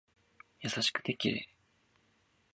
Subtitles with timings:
[0.61, 1.47] 優しくて綺麗